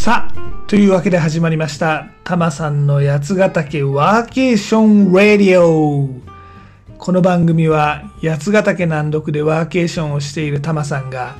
[0.00, 2.06] さあ、というわけで始まりました。
[2.24, 6.08] タマさんの八ヶ岳ワーケーションラディオ。
[6.96, 11.36] この番組は八ヶ岳南麓でワーケーションをしているタマさんが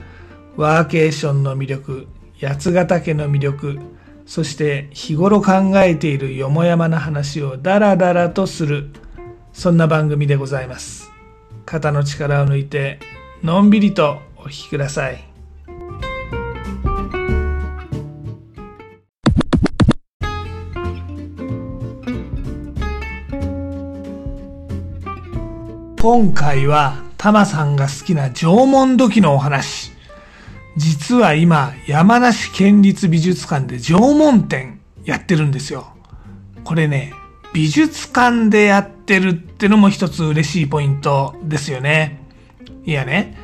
[0.58, 2.06] ワーケーションの魅力、
[2.38, 3.78] 八ヶ岳の魅力、
[4.26, 8.90] そして日頃考えているよもやまな話をダラダラとする、
[9.54, 11.10] そんな番組でございます。
[11.64, 12.98] 肩の力を抜いて
[13.42, 15.29] のんびりとお聞きください。
[26.00, 29.92] 今回はタマさんが好きな縄文土器のお話。
[30.74, 35.92] 実は今、山梨県立美術館で縄文展やってるんですよ。
[36.64, 37.12] これね、
[37.52, 42.26] 美術館でやってるってのも一つ嬉しいポイントですよね。
[42.86, 43.36] いやね、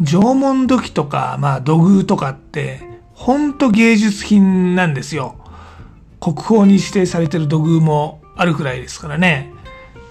[0.00, 2.82] 縄文土器とか、まあ土偶とかって、
[3.14, 5.34] ほんと芸術品なんですよ。
[6.20, 9.52] 国宝に指定されてる土偶もあるくらいですからね。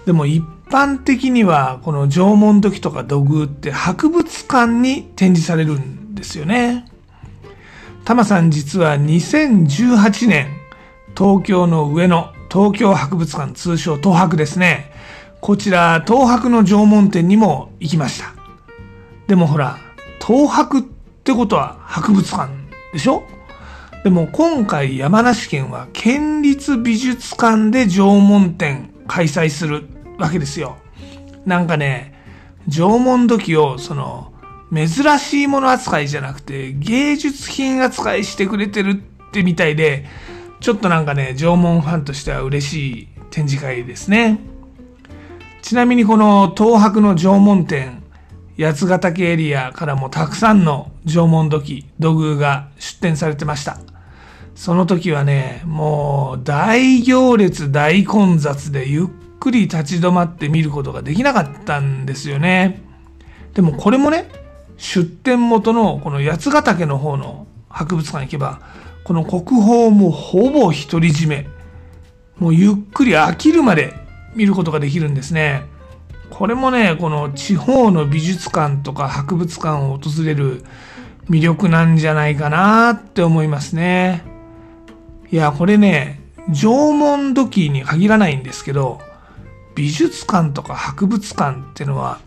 [0.04, 6.86] でも一般的にはこの縄文土器とか土偶って博物館に展示されるんですよね。
[8.04, 10.48] タマさん実は2018年
[11.16, 14.92] 東京の上野東京博物館通称東博ですね。
[15.40, 18.34] こちら東博の縄文展にも行きました。
[19.26, 19.78] でもほら、
[20.24, 22.52] 東博ってことは博物館
[22.92, 23.24] でしょ？
[24.04, 30.76] でも今回山梨県は県立美術館で縄文展開催するわけですよ。
[31.44, 32.14] なんかね、
[32.68, 34.32] 縄文土器をその
[34.74, 40.06] 珍しいもの扱いじゃなくて芸術品扱いしてくれてるってみたいで、
[40.60, 44.40] ちょっとなんかね、縄文ファンとしては嬉しい展示会ですね。
[45.62, 48.02] ちなみにこの東博の縄文展、
[48.58, 53.78] 八ヶ岳エリアからもたくさんの縄文土器、土偶が出展されてました。
[54.54, 59.06] その時はね、もう大行列大混雑でゆっ
[59.38, 62.82] くり立ち止まって見ることができなかったんですよね。
[63.54, 64.28] でもこれもね、
[64.76, 68.60] 出展元のこの八ヶ岳の方の博物館行けば、
[69.04, 71.48] この国宝もほぼ独り占め。
[72.38, 73.94] もうゆっくり飽きるまで
[74.34, 75.64] 見ることができるんですね。
[76.28, 80.64] これもね、この地方の美術館とか博物館を訪れる
[81.30, 84.22] 魅力なんじゃないかなって思いますね。
[85.30, 89.00] いや、これね、縄文土器に限らないんですけど、
[89.76, 92.18] 美術館とか博物館っていうのは、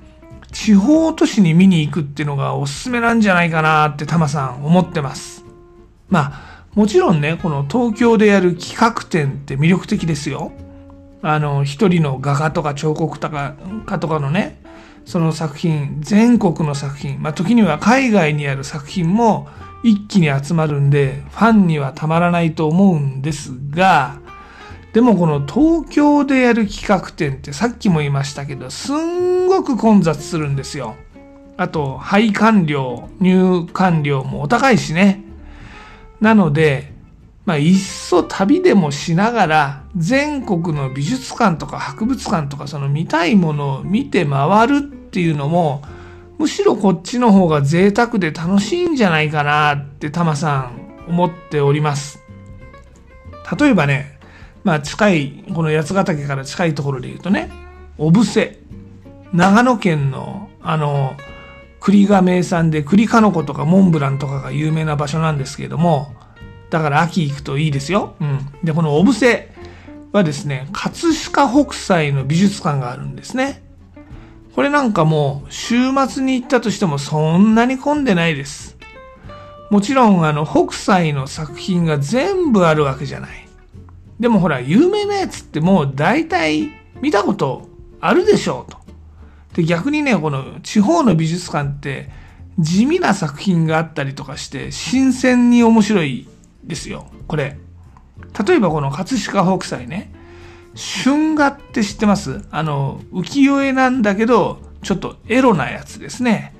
[0.51, 5.43] 地方都市に見に行くっていうのがおすすめなんじゃないかなってタマさん思ってます。
[6.07, 10.51] まあ、もちろんね、この東京でやる企画展って魅力的ですよ。
[11.21, 13.55] あの、一人の画家とか彫刻とか
[13.85, 14.61] 家とかのね、
[15.05, 19.47] その作品、全国の作品、まあ時には海外にある作品も
[19.83, 24.19] 一気に集まるんで、ファンにはたまらないと思うんですが、
[24.94, 30.95] でもこの東京でやる企画展ってさっきも言いましたけど、すんごく混雑するんですよ。
[31.57, 35.23] あと、配管料、入管料もお高いしね。
[36.22, 36.94] なので、
[37.45, 45.81] まあ、いっそ旅でもしながら、全国の美術館とか博物館とかその見たいものを見て回るっていうのも、
[46.38, 52.23] むしろこっちの方が贅沢で楽しいんじゃないかなってタマさん思っております。
[53.59, 54.19] 例えばね、
[54.64, 57.50] まあ近い、この八ヶ岳から近いところで言うとね、
[57.97, 58.59] 小布施。
[59.34, 61.16] 長野県の、あの、
[61.80, 66.14] 栗が名産で栗かの子とかモンブランとかが有名な場所なんですけれども、
[66.70, 68.16] だから秋行くといいですよ。
[68.20, 68.50] うん。
[68.64, 69.50] で、この小布施
[70.12, 73.64] はですね、葛飾北斎の美術館があるんですね。
[74.56, 75.76] これなんかもう週
[76.08, 78.78] 末に行ったとしてもそんなに混んでないです。
[79.70, 83.48] もちろんあの北斎の作品が全部あるわけじゃない。
[84.19, 86.72] でもほら有名なやつってもう大体
[87.02, 87.69] 見たこと
[88.02, 88.78] あるでしょうと。
[89.56, 92.09] で逆にね、この地方の美術館って
[92.59, 96.28] 地味な作品があったりとかして新鮮に面白い
[96.64, 97.58] ですよ、これ。
[98.46, 100.14] 例えばこの葛飾北斎ね。
[101.03, 102.46] 春画って知ってます？
[102.52, 106.53] あの、浮世絵なんだけど、ちょっとエロなやつですね。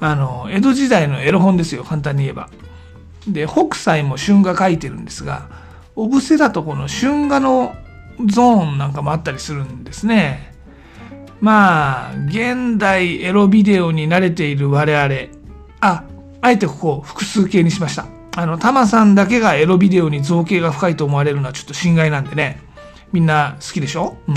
[0.00, 2.50] あの、江戸時代のエロ本ですよ、簡単に言えば。
[3.26, 5.48] で、北斎も春画描いてるんですが、
[5.96, 7.74] 小布施だとこの春画の
[8.26, 10.54] ゾーンなんかもあったりするんですね。
[11.40, 15.32] まあ、現代エロビデオに慣れている我々。
[15.80, 16.04] あ、
[16.40, 18.06] あえてここ複数形にしました。
[18.36, 22.62] あの、タマさんだけがエロビデオに造形が深いと思われるのはちょっと心外なんでね。
[23.12, 24.16] みんな好きでしょ？
[24.28, 24.34] うん。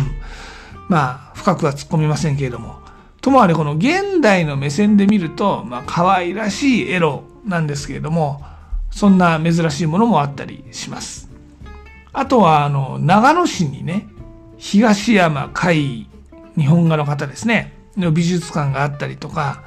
[0.88, 2.80] まあ、深くは突っ込みませんけれども。
[3.22, 8.44] ともあれ、この現代の目線で見ると、まあ、可愛らしいエロなんですけれども、
[8.92, 11.29] そんな珍しいものもあったりします。
[12.14, 14.08] あとは、あの、長野市にね、
[14.58, 16.10] 東山海
[16.58, 19.64] 日本画の方ですね、の美術館があったりとか、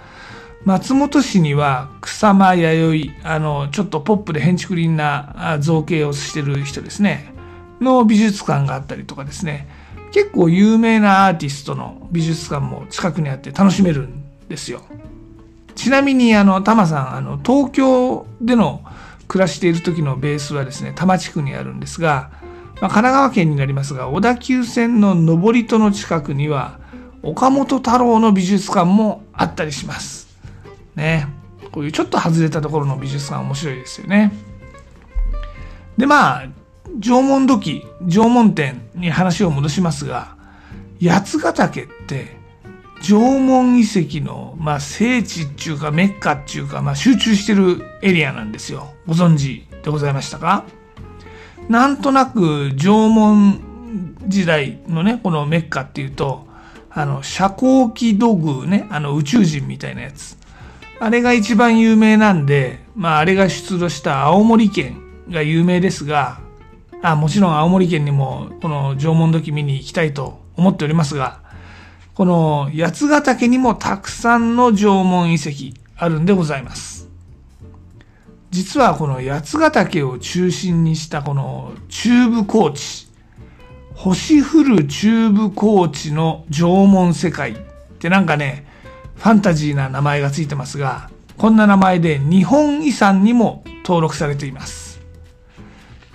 [0.64, 7.34] 松本市には草間弥生、あの、ちょっとポップで変築林な造形をしてる人ですね、
[7.80, 9.66] の美術館があったりとかですね、
[10.12, 14.82] 結構有名なアーティストの美術館も近くにあって楽しめるんですよ。
[15.74, 18.82] ちなみに、あの、タマさん、あの、東京での
[19.32, 22.30] 暮らしている時のベースはですね、多摩地区にあるんですが、
[22.82, 26.78] まあ、神奈川県になりますが、小田急線の上り戸の近くには、
[27.22, 30.28] 岡本太郎の美術館もあったりします。
[30.96, 31.28] ね。
[31.70, 34.34] こういうちょっと外れたところの美術館面白いですよね。
[35.96, 36.48] で、まあ、
[37.00, 40.36] 縄文土器、縄文展に話を戻しますが、
[41.00, 42.36] 八ヶ岳って
[43.02, 48.94] 縄文遺跡の、まあ、聖地っていうかメッカっていうか、まあ、集中してるエリアなんですよ。
[49.06, 50.64] ご存知でございましたか？
[51.68, 56.46] なんとなく縄文時代のね、このメッカっていうと、
[56.90, 60.36] あの、遮光器土偶ね、あの宇宙人みたいなやつ。
[61.00, 66.40] あれが一番有名なんで、まああれが出土した青森県が有名ですが、
[67.02, 71.41] あもちろん青森県にもこの縄文土器見に行きたいと思っておりますが、
[72.14, 77.08] この八ヶ岳にもたくさんの縄文遺跡あるんでございます。
[78.50, 83.08] 実はこの八ヶ岳を中心にしたこの中部高地、
[83.94, 87.56] 星降る中部高地の縄文世界っ
[87.98, 88.66] てなんかね、
[89.16, 91.08] ファンタジーな名前がついてますが、
[91.38, 95.00] こんな名前で日本遺産にも登録されています。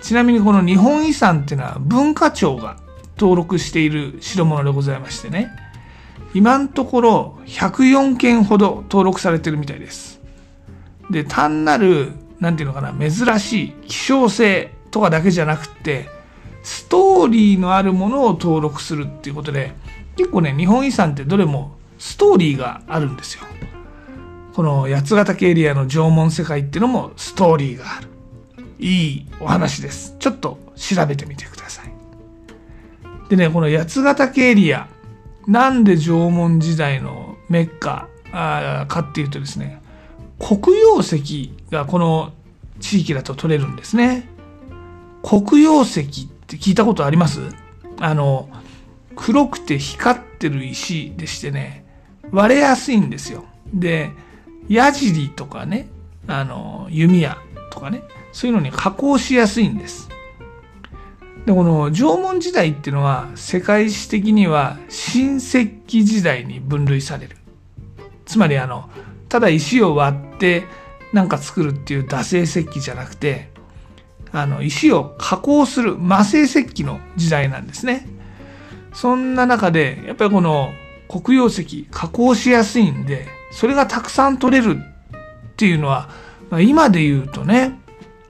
[0.00, 2.76] ちなみにこの日本遺産っていうのは文化庁が
[3.18, 5.67] 登録している代物でございましてね。
[6.34, 10.20] 今のところ104件ほど登録されてるみたいです。
[11.10, 16.08] で、単なる、なんていうのかな、珍しい希少性とかだけじゃなくて、
[16.62, 19.72] ストーリーのあるものを登録するっていうことで、
[20.16, 23.44] 結構ね、日本遺産ってどれもストーリーがあるんですよ。
[24.54, 28.08] この八ヶ岳エリアの縄文世界っていうのもストーリーがある。
[28.80, 30.16] いいお話です。
[30.18, 31.92] ちょっと調べてみてください。
[33.28, 34.88] でね、この八ヶ岳エリア、
[35.48, 39.80] なんで縄文時代のメッカかっていうとですね、
[40.38, 42.32] 黒曜石がこの
[42.78, 44.28] 地域だと取れるんですね。
[45.22, 46.06] 黒曜石っ
[46.46, 47.40] て聞いたことあります？
[47.98, 48.48] あの、
[49.16, 51.84] 黒くて光ってる石でしてね、
[52.30, 53.44] 割れやすいんですよ。
[53.72, 54.10] で、
[54.68, 55.88] 矢尻とかね、
[56.26, 57.38] あの、弓矢
[57.70, 58.02] とかね、
[58.32, 60.10] そういうのに加工しやすいんです。
[61.48, 67.38] で、この縄文時代っていうのは世界史的には新石器時代に分類される。
[68.26, 68.90] つまりあの、
[69.30, 70.64] ただ石を割って
[71.14, 73.48] なんか作るっていう惰性石器じゃなくて、
[74.30, 78.06] あの、石を加工する魔性石器の時代なんですね。
[78.92, 80.68] そんな中で、やっぱりこの
[81.08, 86.10] 黒曜石加工しやすいんで、それがたくさん取れるっていうのは、
[86.50, 87.80] まあ、今で言うとね、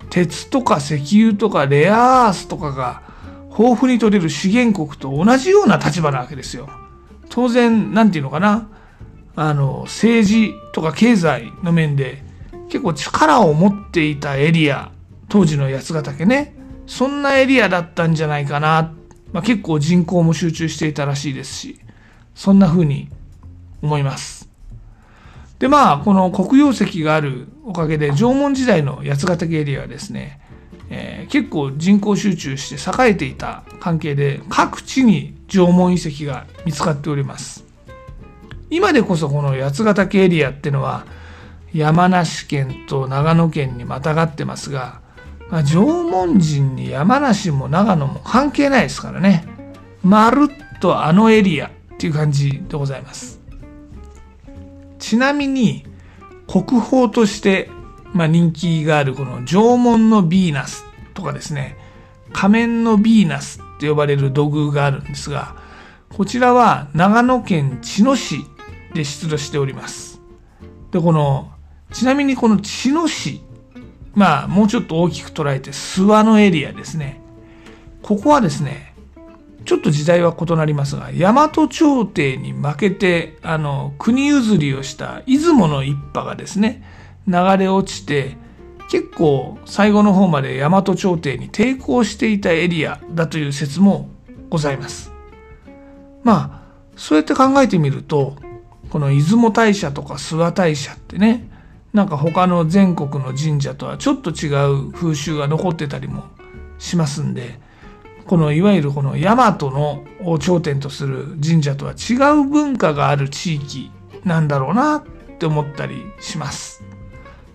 [0.09, 3.08] 鉄とか石油とかレアアースとかが
[3.59, 6.69] 豊富に取れる資源国と同じような立場なわけですよ。
[7.29, 8.69] 当然、なんていうのかな。
[9.35, 12.23] あの、政治とか経済の面で
[12.69, 14.93] 結構力を持っていたエリア、
[15.29, 16.55] 当時の八ヶ岳ね。
[16.87, 18.95] そんなエリアだったんじゃないかな。
[19.33, 21.81] まあ、結構人口も集中していたらしいですし、
[22.35, 23.11] そんな風に
[23.83, 24.49] 思います。
[25.59, 30.41] で、まあ、この黒曜石があるおかげで、縄文時代の八ヶ岳エリアはですね、
[30.91, 37.65] えー、結構人口集中して栄えていた関係で、各地に縄文遺跡が見つかっております。
[38.71, 41.07] 今でこそこの八ヶ岳エリアってのは、
[41.73, 45.01] 山梨県と長野県にまたがってますが、
[45.51, 49.47] まあ、縄文人に山梨も長野も関係ないですからね。
[50.03, 53.41] まるっとあのエリアっていう感じでございます。
[54.99, 55.85] ちなみに、
[56.47, 57.71] 国宝として、
[58.13, 60.85] まあ、人気があるこの縄文のヴィーナス
[61.15, 61.77] とかですね、
[62.33, 65.57] 仮面のヴィーナスって呼ばれる土偶があるんですが、
[66.11, 68.45] こちらは長野県茅野市
[68.95, 70.21] で出土しております。
[70.91, 71.53] で、この、
[71.93, 73.41] ちなみにこの茅野市、
[74.15, 77.21] まあ、もうちょっと大きく捉えて諏訪のエリアですね。
[78.03, 78.95] ここはですね、
[79.65, 86.83] ちょっと時代は異なりますが、大和朝廷に負けて、あの、国譲りをした出雲の一派がですね、
[87.29, 88.37] 流れ落ちて、
[88.91, 94.09] 結構最後の方まで大和朝廷に抵抗していたエリアだという説も
[94.49, 95.13] ございます。
[96.25, 98.35] まあ、そうやって考えてみると、
[98.91, 101.49] この出雲大社とか諏訪大社ってね、
[101.93, 106.25] なんか他の全国の神社とはちょっと違う風習が残ってたりも
[106.79, 107.59] しますんで
[108.27, 113.91] このいわゆるこの大和のを頂点とする神社とは違う文化がある地域
[114.25, 115.05] なんだろうなっ
[115.39, 116.85] て思ったりします。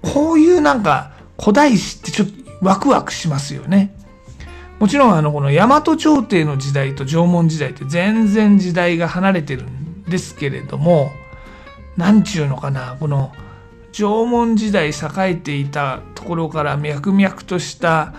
[0.04, 3.96] こういうなんか古代史ってちょっとワクワクしますよね。
[4.80, 11.12] もちろんあのこの大和朝廷の時代と縄文時代って全然時代が離れてるんですけれども、
[11.96, 13.32] なんちゅうのかな、この
[13.94, 18.14] 縄文時代栄えていたところから脈々とした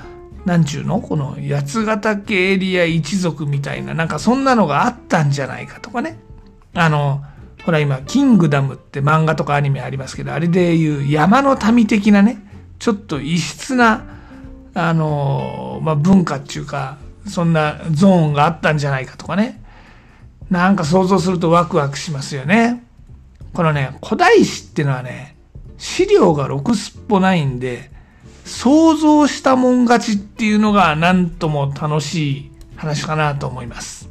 [0.45, 6.19] なんちゅうのこの八ヶ岳エリア一族みたいな、なんかそんなのがあったんじゃないかとかね。
[6.75, 7.23] あの、
[7.64, 12.38] ほら今、キングダムって漫画とかアニメありますけど、あれでいう山の民的なね、
[12.78, 14.04] ちょっと異質な、
[14.75, 19.62] あの、まあ、文化っていうか、そんなゾーンがあったんじゃないかとかね。
[20.50, 22.85] なんか想像するとワクワクしますよね。
[23.54, 25.37] このね、古代史ってのはね、
[25.78, 27.90] 資料がろくすっぽないんで、
[28.44, 34.11] 想像したもん勝ちっていうのがなんとも楽しい話かなと思います。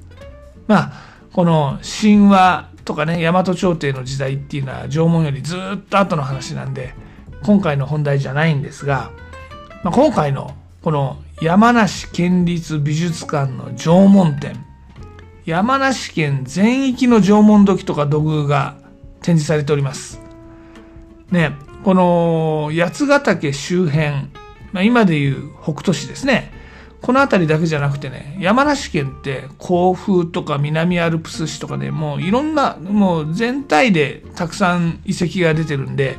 [0.67, 0.93] まあ、
[1.33, 6.93] この神話とかね、大和朝廷の時代っていうのは縄文よりずっと後の話なんで、
[7.43, 9.11] 今回の本題じゃないんですが、
[9.83, 14.65] まあ、今回のこの山梨県立美術館の縄文展、
[15.45, 18.75] 山梨県全域の縄文土器とか土偶が
[19.21, 20.21] 展示されております。
[21.31, 21.51] ね、
[21.83, 24.29] この八ヶ岳周辺、
[24.71, 26.62] まあ、今でいう北斗市ですね。
[27.03, 36.17] この辺りだけじゃなくてね、山梨県って甲府とか南アルプス市とかね、もういろんな、もう全体でたくさん遺跡が出てるんで、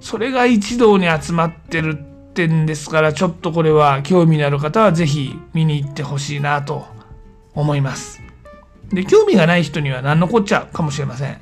[0.00, 6.86] それが一堂に集まってるってんですから、ちょっとこれは興味のある方はぜひ見に行ってほしいなと
[7.54, 8.22] 思います。
[8.90, 11.36] で、興味がない人には何のこっちゃかもしれません。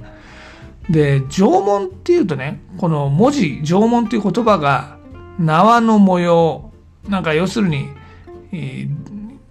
[0.91, 4.97] で、縄文っていうとね、この文字、縄文っていう言葉が
[5.39, 6.73] 縄の模様、
[7.09, 7.91] なんか要するに、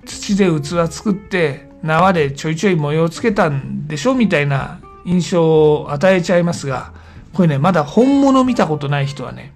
[0.06, 6.94] 土で器作って縄でちょいちょい模様をつけたんでしょみたいな印象を与えちゃいますが、
[7.34, 9.54] これね、まだ本物見たことない人はね、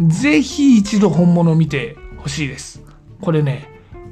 [0.00, 2.82] ぜひ一度本物見てほしいです。
[3.20, 3.68] これね、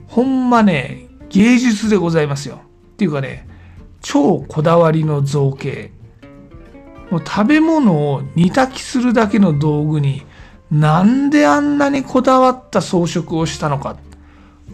[0.09, 2.61] ほんまね、芸術でございますよ。
[2.93, 3.49] っていうかね、
[4.01, 5.93] 超こだわりの造形。
[7.11, 10.25] もう食べ物を煮炊きするだけの道具に
[10.71, 13.97] なんであんなにこだわった装飾をしたのか。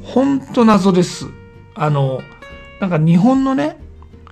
[0.03, 1.27] ほんと謎です。
[1.75, 2.21] あの、
[2.81, 3.79] なんか日本のね、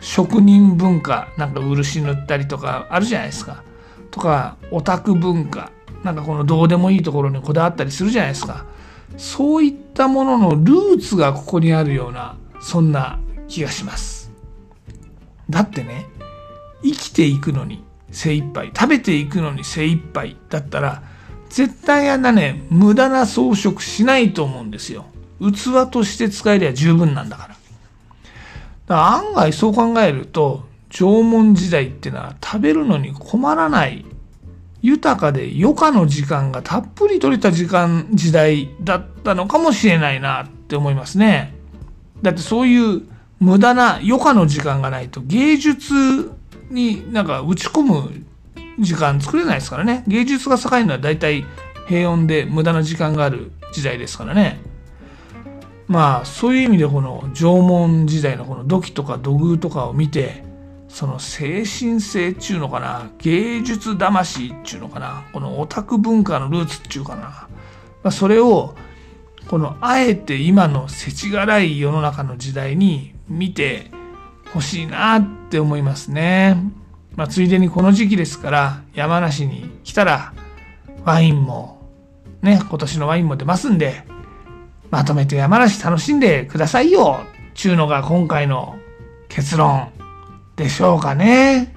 [0.00, 3.62] 職人文化、なんか漆塗ったりとかあるじゃないですか。
[4.10, 5.70] とか、オタク文化、
[6.02, 8.64] なんかこのどうでもいいところにこだわったりするじゃないですか。
[9.16, 14.32] そういったもののルーツがここにあるような、そんな気がします。
[15.48, 16.06] だってね、
[16.82, 21.02] 生きていくのに精一杯食べていくのに精一杯だったら
[21.48, 25.06] 絶対あんなね無駄な装飾しないと思うんですよ
[25.40, 27.60] 器として使えりゃ十分なんだからだか
[28.86, 34.04] ら案外そう考えると縄文時代ってのは食べるのに困らない
[34.82, 41.54] 豊かで余暇の時間がたっぷり取れた時間時代だったのかもしれないなって思いますね
[42.22, 43.02] だってそういう
[43.38, 46.32] 無駄な余暇の時間がないと芸術
[46.70, 48.24] になんか打ち込む
[48.78, 50.04] 時間作れないですからね。
[50.06, 51.44] 芸術が栄えるのは大体
[51.86, 54.60] 平穏で無駄な時間がある時代ですからね。
[55.90, 60.44] まあそういう意味でこの縄文時代のこの土器とか土偶とかを見て
[60.88, 67.48] その精神性っちゅうのかな芸術魂っちゅうのかなこのオタク文化のルーツっちゅうかな、ま
[68.04, 68.76] あ、それを
[69.48, 73.90] このあえて今の世知辛い世の中の時代に見て
[74.54, 76.56] 欲しいなって思いますね。
[77.16, 80.32] まあ、ついでにこの時期ですから山梨に来たら
[81.04, 81.80] ワインも
[82.42, 84.04] ね、今年のワインも出ますんで、
[84.90, 87.20] まとめて山梨楽しんでくださいよ
[87.54, 88.76] ちゅうのが今回の
[89.28, 89.92] 結論
[90.56, 91.74] でしょうかね。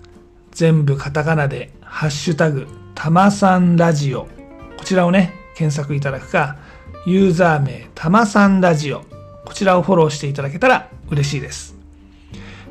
[0.51, 4.29] 全部カタカナで、ハッシュタグ、たまさんラジオ。
[4.77, 6.59] こちらをね、検索いただくか、
[7.07, 9.05] ユーザー名、たまさんラジオ、
[9.47, 11.75] こちらをフォローしていただけたら嬉しいです。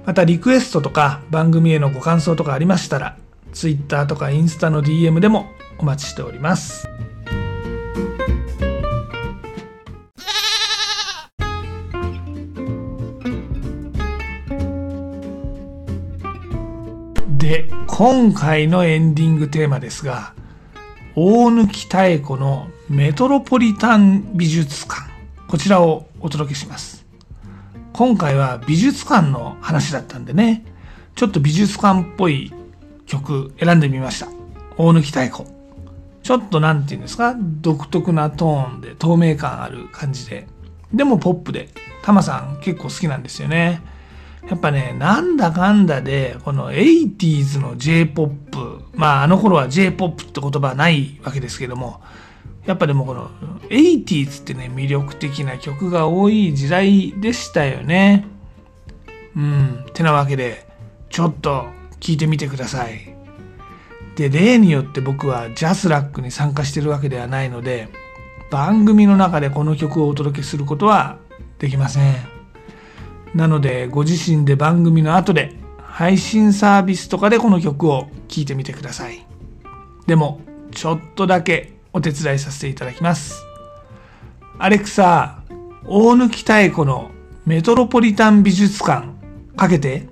[0.05, 3.17] また、リクエストとか番組へのご感想とかありましたら、
[3.53, 5.47] Twitter とかインスタの DM でも
[5.79, 6.87] お待ちしております。
[17.39, 20.33] で、今回のエンディングテーマですが、
[21.21, 25.01] 大貫妙子のメトロポリタン美術館。
[25.49, 27.05] こちらをお届けします。
[27.91, 30.63] 今回は美術館の話だったんでね、
[31.15, 32.53] ちょっと美術館っぽい
[33.05, 34.29] 曲選んでみました。
[34.77, 35.45] 大貫妙子。
[36.23, 40.47] ちょっとなんて言うんですか、独特なトーンで透明感ある感じで。
[40.93, 41.67] でもポップで、
[42.01, 43.81] タマさん結構好きなんですよね。
[44.49, 48.68] やっぱね、なんだかんだで、この 80s の J-POP、
[48.99, 52.01] まああの頃は J-POP って言葉はないわけですけども、
[52.65, 53.29] やっぱでもこの
[53.69, 58.27] 80s ってね、魅力的な曲が多い時代でしたよね。
[59.37, 59.85] うん。
[59.93, 60.67] てなわけで、
[61.09, 61.67] ちょっと
[62.01, 63.15] 聞いてみてください。
[64.17, 67.87] で、例によって僕はジャスラックに参加してるわけではないので、
[68.51, 71.19] 番組の中でこの曲をお届けすることは
[71.57, 72.15] できません。
[73.33, 75.55] なので、ご自身で番組の後で
[75.99, 79.25] 配信サービスとかでこの曲を聴いてみてください。
[80.07, 80.39] でも、
[80.71, 83.43] ちょっとだけお手伝いさせていただきます。
[84.57, 85.43] アレクサ、
[85.85, 87.11] 大貫太鼓の
[87.45, 89.09] メトロポリタン美術館
[89.57, 90.07] かけて。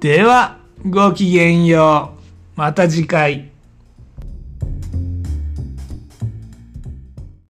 [0.00, 2.20] では、ごきげんよう。
[2.54, 3.51] また次回。